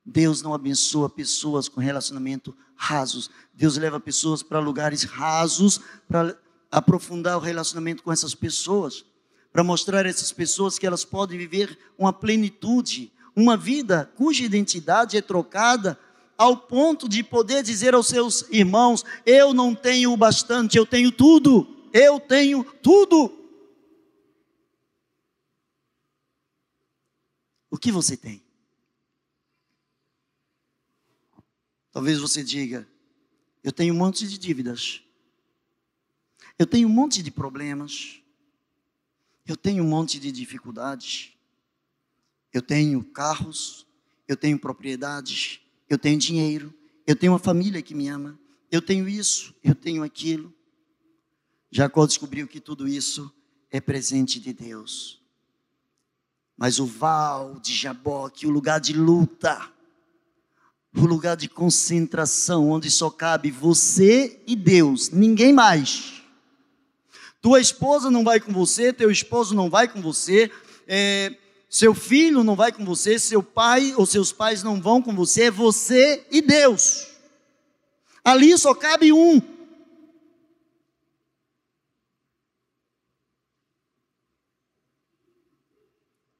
[0.06, 3.30] Deus não abençoa pessoas com relacionamento rasos.
[3.54, 6.38] Deus leva pessoas para lugares rasos para
[6.72, 9.06] aprofundar o relacionamento com essas pessoas,
[9.52, 15.16] para mostrar a essas pessoas que elas podem viver uma plenitude, uma vida cuja identidade
[15.16, 15.98] é trocada
[16.36, 21.12] ao ponto de poder dizer aos seus irmãos: Eu não tenho o bastante, eu tenho
[21.12, 23.32] tudo, eu tenho tudo.
[27.70, 28.44] O que você tem?
[31.92, 32.88] Talvez você diga:
[33.64, 35.04] Eu tenho um monte de dívidas,
[36.58, 38.20] eu tenho um monte de problemas,
[39.46, 41.37] eu tenho um monte de dificuldades.
[42.58, 43.86] Eu tenho carros,
[44.28, 46.74] eu tenho propriedades, eu tenho dinheiro,
[47.06, 48.36] eu tenho uma família que me ama,
[48.72, 50.52] eu tenho isso, eu tenho aquilo.
[51.70, 53.32] Jacó descobriu que tudo isso
[53.70, 55.22] é presente de Deus.
[56.58, 59.72] Mas o val de Jaboque, o lugar de luta,
[60.96, 66.24] o lugar de concentração, onde só cabe você e Deus, ninguém mais.
[67.40, 70.52] Tua esposa não vai com você, teu esposo não vai com você,
[70.88, 71.38] é,
[71.70, 75.44] seu filho não vai com você, seu pai ou seus pais não vão com você,
[75.44, 77.08] é você e Deus.
[78.24, 79.42] Ali só cabe um.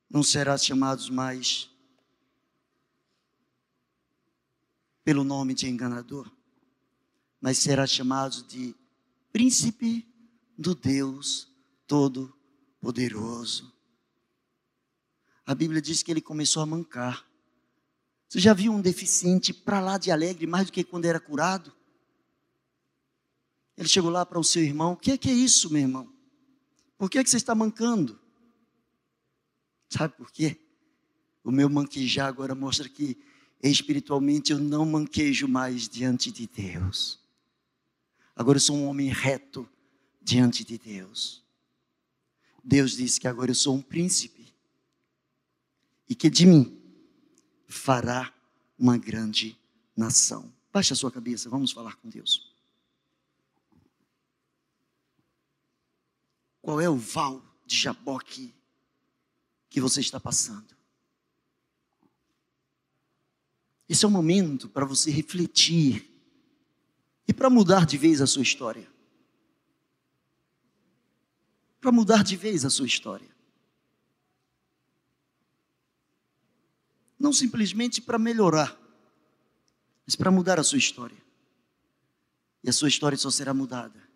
[0.10, 1.70] Não serás chamados mais
[5.04, 6.32] pelo nome de enganador,
[7.40, 8.74] mas será chamado de
[9.32, 10.08] príncipe
[10.58, 11.48] do Deus
[11.86, 13.77] Todo-Poderoso
[15.48, 17.26] a Bíblia diz que ele começou a mancar.
[18.28, 21.74] Você já viu um deficiente para lá de alegre mais do que quando era curado?
[23.78, 26.14] Ele chegou lá para o seu irmão: O que é, que é isso, meu irmão?
[26.98, 28.20] Por que, é que você está mancando?
[29.90, 30.60] Sabe por quê?
[31.46, 33.18] O meu manquejar agora mostra que
[33.64, 37.22] espiritualmente eu não manquejo mais diante de Deus.
[38.36, 39.68] Agora eu sou um homem reto
[40.22, 41.42] diante de Deus.
[42.62, 44.37] Deus disse que agora eu sou um príncipe
[46.10, 46.82] e que de mim
[47.68, 48.34] fará
[48.78, 49.58] uma grande
[49.96, 50.52] nação.
[50.72, 52.54] Baixe a sua cabeça, vamos falar com Deus.
[56.62, 58.54] Qual é o val de Jaboque
[59.70, 60.76] que você está passando?
[63.88, 66.14] Esse é o momento para você refletir
[67.28, 68.92] e para mudar de vez a sua história.
[71.80, 73.37] Para mudar de vez a sua história.
[77.28, 78.74] Não simplesmente para melhorar,
[80.06, 81.22] mas para mudar a sua história.
[82.64, 84.08] E a sua história só será mudada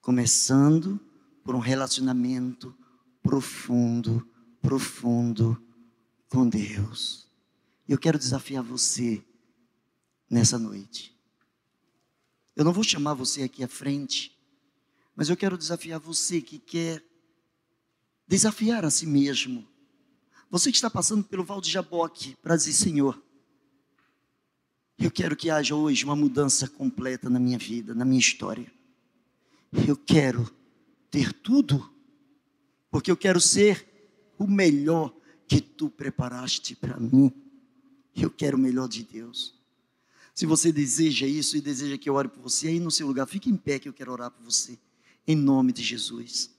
[0.00, 0.98] começando
[1.44, 2.74] por um relacionamento
[3.22, 4.26] profundo,
[4.62, 5.60] profundo
[6.28, 7.28] com Deus.
[7.88, 9.22] Eu quero desafiar você
[10.28, 11.12] nessa noite.
[12.54, 14.36] Eu não vou chamar você aqui à frente,
[15.14, 17.04] Mas eu quero desafiar você que quer
[18.26, 19.69] desafiar a si mesmo.
[20.50, 23.22] Você que está passando pelo Val de Jaboque para dizer, Senhor,
[24.98, 28.70] eu quero que haja hoje uma mudança completa na minha vida, na minha história.
[29.86, 30.52] Eu quero
[31.08, 31.88] ter tudo,
[32.90, 33.86] porque eu quero ser
[34.36, 35.14] o melhor
[35.46, 37.32] que tu preparaste para mim.
[38.14, 39.54] Eu quero o melhor de Deus.
[40.34, 43.26] Se você deseja isso e deseja que eu ore por você, aí no seu lugar,
[43.26, 44.78] fique em pé que eu quero orar por você
[45.26, 46.50] em nome de Jesus.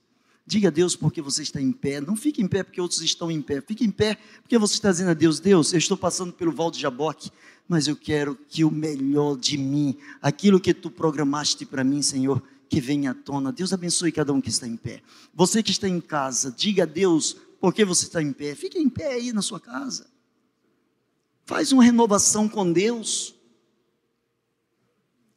[0.45, 2.01] Diga a Deus porque você está em pé.
[2.01, 3.61] Não fique em pé porque outros estão em pé.
[3.61, 6.71] Fique em pé porque você está dizendo a Deus: Deus, eu estou passando pelo Val
[6.71, 7.31] de Jaboque,
[7.67, 12.41] mas eu quero que o melhor de mim, aquilo que tu programaste para mim, Senhor,
[12.67, 13.51] que venha à tona.
[13.51, 15.01] Deus abençoe cada um que está em pé.
[15.33, 18.55] Você que está em casa, diga a Deus por que você está em pé.
[18.55, 20.07] Fique em pé aí na sua casa.
[21.45, 23.35] Faz uma renovação com Deus.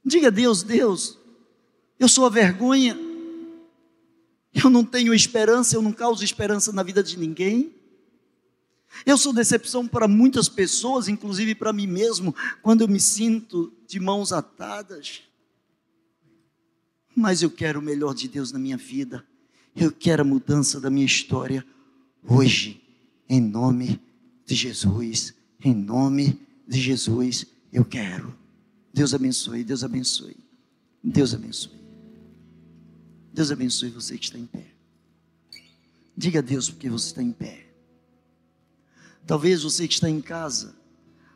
[0.04, 1.18] Diga a Deus, Deus,
[1.98, 3.03] eu sou a vergonha
[4.54, 7.74] eu não tenho esperança, eu não causo esperança na vida de ninguém.
[9.04, 13.98] Eu sou decepção para muitas pessoas, inclusive para mim mesmo, quando eu me sinto de
[13.98, 15.22] mãos atadas.
[17.16, 19.24] Mas eu quero o melhor de Deus na minha vida.
[19.74, 21.66] Eu quero a mudança da minha história
[22.28, 22.80] hoje,
[23.28, 24.00] em nome
[24.46, 25.34] de Jesus.
[25.64, 26.38] Em nome
[26.68, 28.36] de Jesus, eu quero.
[28.92, 30.36] Deus abençoe, Deus abençoe.
[31.02, 31.83] Deus abençoe.
[33.34, 34.64] Deus abençoe você que está em pé.
[36.16, 37.66] Diga a Deus porque você está em pé.
[39.26, 40.76] Talvez você que está em casa,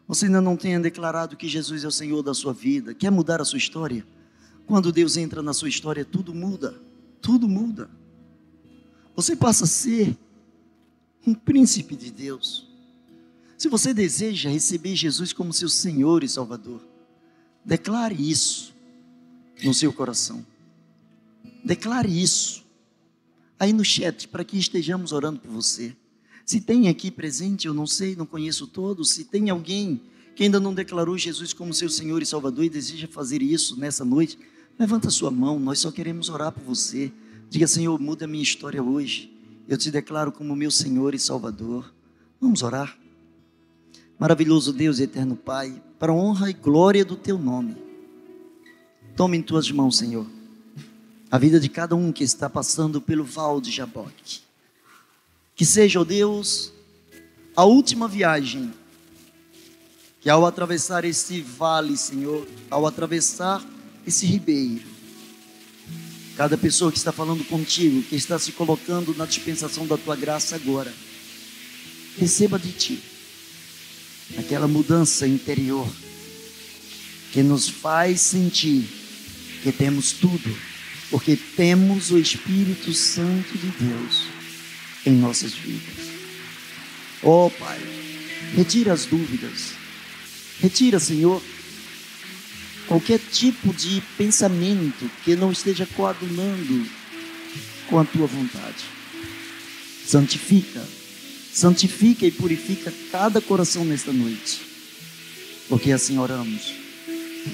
[0.07, 3.41] você ainda não tenha declarado que Jesus é o Senhor da sua vida, quer mudar
[3.41, 4.07] a sua história.
[4.65, 6.81] Quando Deus entra na sua história, tudo muda,
[7.21, 7.91] tudo muda.
[9.17, 10.17] Você passa a ser
[11.27, 12.69] um príncipe de Deus.
[13.57, 16.81] Se você deseja receber Jesus como seu Senhor e Salvador,
[17.65, 18.73] declare isso
[19.65, 20.47] no seu coração.
[21.65, 22.69] Declare isso
[23.59, 25.95] aí no chat para que estejamos orando por você.
[26.47, 30.01] Se tem aqui presente, eu não sei, não conheço todos, se tem alguém
[30.35, 34.05] que ainda não declarou Jesus como seu Senhor e Salvador e deseja fazer isso nessa
[34.05, 34.39] noite,
[34.79, 37.13] levanta sua mão, nós só queremos orar por você.
[37.51, 39.33] Diga, Senhor, muda a minha história hoje.
[39.67, 41.93] Eu te declaro como meu Senhor e Salvador.
[42.41, 42.97] Vamos orar.
[44.19, 47.77] Maravilhoso Deus, eterno Pai, para honra e glória do teu nome.
[49.17, 50.38] Tome em tuas mãos, Senhor
[51.31, 54.41] a vida de cada um que está passando pelo val de Jaboque.
[55.55, 56.73] Que seja, ó Deus,
[57.55, 58.73] a última viagem,
[60.21, 63.63] que ao atravessar esse vale, Senhor, ao atravessar
[64.07, 64.87] esse ribeiro,
[66.37, 70.55] cada pessoa que está falando contigo, que está se colocando na dispensação da tua graça
[70.55, 70.93] agora,
[72.17, 73.03] receba de ti
[74.39, 75.87] aquela mudança interior
[77.33, 78.89] que nos faz sentir
[79.63, 80.68] que temos tudo
[81.11, 84.25] porque temos o Espírito Santo de Deus
[85.07, 86.07] em nossas vidas.
[87.23, 87.81] Oh Pai,
[88.55, 89.73] retira as dúvidas,
[90.61, 91.43] retira, Senhor,
[92.87, 96.87] qualquer tipo de pensamento que não esteja coadunando
[97.89, 98.85] com a tua vontade.
[100.07, 100.83] Santifica,
[101.53, 104.61] santifica e purifica cada coração nesta noite,
[105.69, 106.73] porque assim oramos,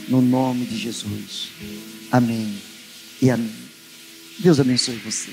[0.09, 1.48] no nome de Jesus.
[2.12, 2.64] Amém
[3.25, 3.51] e amém.
[4.39, 5.31] Deus abençoe você.